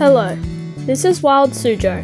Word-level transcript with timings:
Hello, 0.00 0.34
this 0.86 1.04
is 1.04 1.22
Wild 1.22 1.50
Suzhou. 1.50 2.00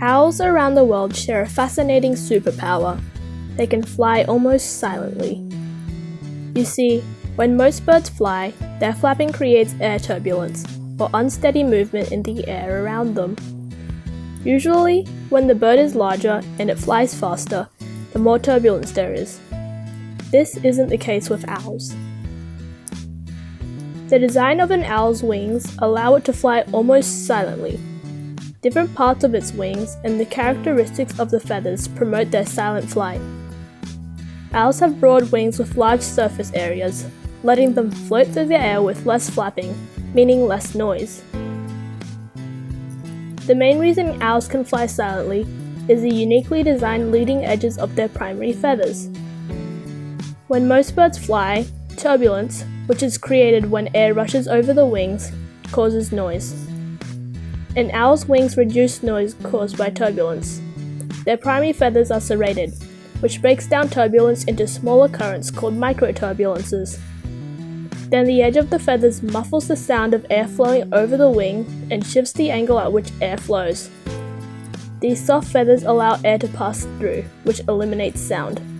Owls 0.00 0.40
around 0.40 0.76
the 0.76 0.84
world 0.84 1.16
share 1.16 1.42
a 1.42 1.48
fascinating 1.48 2.12
superpower. 2.12 3.00
They 3.56 3.66
can 3.66 3.82
fly 3.82 4.22
almost 4.22 4.78
silently. 4.78 5.44
You 6.54 6.64
see, 6.64 7.00
when 7.34 7.56
most 7.56 7.84
birds 7.84 8.08
fly, 8.08 8.52
their 8.78 8.94
flapping 8.94 9.32
creates 9.32 9.74
air 9.80 9.98
turbulence, 9.98 10.64
or 11.00 11.10
unsteady 11.14 11.64
movement 11.64 12.12
in 12.12 12.22
the 12.22 12.46
air 12.46 12.84
around 12.84 13.16
them. 13.16 13.34
Usually, 14.44 15.02
when 15.30 15.48
the 15.48 15.56
bird 15.56 15.80
is 15.80 15.96
larger 15.96 16.40
and 16.60 16.70
it 16.70 16.78
flies 16.78 17.12
faster, 17.12 17.68
the 18.12 18.20
more 18.20 18.38
turbulence 18.38 18.92
there 18.92 19.12
is. 19.12 19.40
This 20.30 20.56
isn't 20.58 20.90
the 20.90 20.96
case 20.96 21.28
with 21.28 21.44
owls. 21.48 21.92
The 24.08 24.18
design 24.18 24.60
of 24.60 24.70
an 24.70 24.84
owl's 24.84 25.22
wings 25.22 25.76
allow 25.78 26.14
it 26.16 26.26
to 26.26 26.32
fly 26.34 26.60
almost 26.72 27.26
silently. 27.26 27.80
Different 28.60 28.94
parts 28.94 29.24
of 29.24 29.34
its 29.34 29.52
wings 29.52 29.96
and 30.04 30.20
the 30.20 30.26
characteristics 30.26 31.18
of 31.18 31.30
the 31.30 31.40
feathers 31.40 31.88
promote 31.88 32.30
their 32.30 32.44
silent 32.44 32.90
flight. 32.90 33.20
Owls 34.52 34.80
have 34.80 35.00
broad 35.00 35.32
wings 35.32 35.58
with 35.58 35.78
large 35.78 36.02
surface 36.02 36.52
areas, 36.54 37.06
letting 37.42 37.72
them 37.72 37.90
float 37.90 38.28
through 38.28 38.46
the 38.48 38.60
air 38.60 38.82
with 38.82 39.06
less 39.06 39.30
flapping, 39.30 39.74
meaning 40.12 40.46
less 40.46 40.74
noise. 40.74 41.22
The 43.46 43.54
main 43.54 43.78
reason 43.78 44.22
owls 44.22 44.48
can 44.48 44.64
fly 44.64 44.84
silently 44.84 45.46
is 45.88 46.02
the 46.02 46.14
uniquely 46.14 46.62
designed 46.62 47.10
leading 47.10 47.44
edges 47.44 47.78
of 47.78 47.96
their 47.96 48.08
primary 48.08 48.52
feathers. 48.52 49.08
When 50.48 50.68
most 50.68 50.94
birds 50.94 51.18
fly, 51.18 51.66
turbulence, 51.94 52.64
which 52.86 53.02
is 53.02 53.18
created 53.18 53.70
when 53.70 53.94
air 53.94 54.14
rushes 54.14 54.46
over 54.48 54.72
the 54.72 54.86
wings, 54.86 55.32
causes 55.72 56.12
noise. 56.12 56.52
An 57.76 57.90
owl's 57.92 58.26
wings 58.26 58.56
reduce 58.56 59.02
noise 59.02 59.34
caused 59.42 59.76
by 59.76 59.90
turbulence. 59.90 60.60
Their 61.24 61.36
primary 61.36 61.72
feathers 61.72 62.10
are 62.10 62.20
serrated, 62.20 62.72
which 63.20 63.40
breaks 63.40 63.66
down 63.66 63.88
turbulence 63.88 64.44
into 64.44 64.66
smaller 64.66 65.08
currents 65.08 65.50
called 65.50 65.74
microturbulences. 65.74 66.98
Then 68.10 68.26
the 68.26 68.42
edge 68.42 68.56
of 68.56 68.70
the 68.70 68.78
feathers 68.78 69.22
muffles 69.22 69.66
the 69.66 69.76
sound 69.76 70.14
of 70.14 70.26
air 70.30 70.46
flowing 70.46 70.92
over 70.92 71.16
the 71.16 71.30
wing 71.30 71.88
and 71.90 72.06
shifts 72.06 72.32
the 72.32 72.50
angle 72.50 72.78
at 72.78 72.92
which 72.92 73.10
air 73.20 73.38
flows. 73.38 73.90
These 75.00 75.24
soft 75.24 75.48
feathers 75.48 75.82
allow 75.82 76.20
air 76.24 76.38
to 76.38 76.48
pass 76.48 76.84
through, 76.98 77.24
which 77.42 77.60
eliminates 77.68 78.20
sound. 78.20 78.73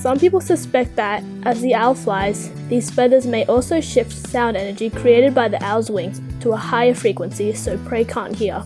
Some 0.00 0.18
people 0.18 0.40
suspect 0.40 0.96
that, 0.96 1.22
as 1.42 1.60
the 1.60 1.74
owl 1.74 1.94
flies, 1.94 2.50
these 2.70 2.90
feathers 2.90 3.26
may 3.26 3.44
also 3.44 3.82
shift 3.82 4.12
sound 4.12 4.56
energy 4.56 4.88
created 4.88 5.34
by 5.34 5.48
the 5.48 5.62
owl's 5.62 5.90
wings 5.90 6.22
to 6.40 6.52
a 6.52 6.56
higher 6.56 6.94
frequency 6.94 7.52
so 7.52 7.76
prey 7.84 8.04
can't 8.04 8.34
hear. 8.34 8.64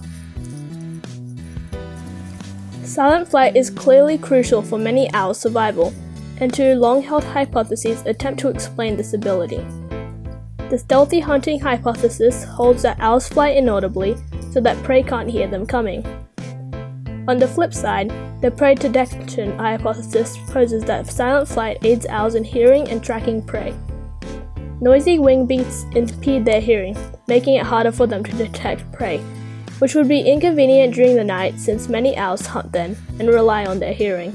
Silent 2.84 3.26
flight 3.26 3.56
is 3.56 3.68
clearly 3.68 4.16
crucial 4.16 4.62
for 4.62 4.78
many 4.78 5.12
owls' 5.12 5.40
survival, 5.40 5.92
and 6.38 6.54
two 6.54 6.76
long 6.76 7.02
held 7.02 7.24
hypotheses 7.24 8.06
attempt 8.06 8.38
to 8.38 8.48
explain 8.48 8.96
this 8.96 9.12
ability. 9.12 9.66
The 10.70 10.78
stealthy 10.78 11.18
hunting 11.18 11.58
hypothesis 11.58 12.44
holds 12.44 12.82
that 12.82 13.00
owls 13.00 13.26
fly 13.26 13.48
inaudibly 13.48 14.16
so 14.52 14.60
that 14.60 14.80
prey 14.84 15.02
can't 15.02 15.28
hear 15.28 15.48
them 15.48 15.66
coming. 15.66 16.06
On 17.26 17.38
the 17.38 17.48
flip 17.48 17.72
side, 17.72 18.12
the 18.42 18.50
prey 18.50 18.74
detection 18.74 19.58
hypothesis 19.58 20.36
poses 20.48 20.84
that 20.84 21.06
silent 21.06 21.48
flight 21.48 21.78
aids 21.82 22.04
owls 22.06 22.34
in 22.34 22.44
hearing 22.44 22.88
and 22.88 23.02
tracking 23.02 23.40
prey. 23.40 23.74
Noisy 24.80 25.18
wing 25.18 25.46
beats 25.46 25.84
impede 25.94 26.44
their 26.44 26.60
hearing, 26.60 26.96
making 27.26 27.54
it 27.54 27.64
harder 27.64 27.92
for 27.92 28.06
them 28.06 28.22
to 28.24 28.32
detect 28.36 28.90
prey, 28.92 29.18
which 29.78 29.94
would 29.94 30.08
be 30.08 30.20
inconvenient 30.20 30.94
during 30.94 31.16
the 31.16 31.24
night 31.24 31.58
since 31.58 31.88
many 31.88 32.14
owls 32.16 32.44
hunt 32.44 32.72
then 32.72 32.94
and 33.18 33.28
rely 33.28 33.64
on 33.64 33.78
their 33.78 33.94
hearing. 33.94 34.32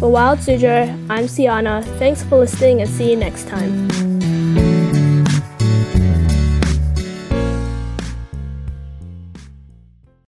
For 0.00 0.10
Wild 0.10 0.40
Suzhou, 0.40 0.88
I'm 1.10 1.26
Siana. 1.26 1.84
Thanks 1.98 2.24
for 2.24 2.38
listening 2.38 2.80
and 2.80 2.90
see 2.90 3.10
you 3.10 3.16
next 3.16 3.46
time. 3.46 4.19